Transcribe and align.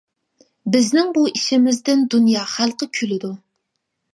بىزنىڭ 0.75 1.11
بۇ 1.17 1.25
ئىشىمىزدىن 1.31 2.03
دۇنيا 2.15 2.47
خەلقى 2.55 2.91
كۈلىدۇ. 2.99 3.31